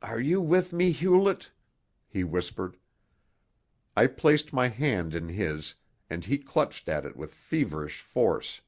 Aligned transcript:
"Are 0.00 0.18
you 0.18 0.40
with 0.40 0.72
me, 0.72 0.92
Hewlett?" 0.92 1.50
he 2.08 2.24
whispered. 2.24 2.78
I 3.94 4.06
placed 4.06 4.50
my 4.50 4.68
hand 4.68 5.14
in 5.14 5.28
his, 5.28 5.74
and 6.08 6.24
he 6.24 6.38
clutched 6.38 6.88
at 6.88 7.04
it 7.04 7.16
with 7.16 7.34
feverish 7.34 8.00
force. 8.00 8.62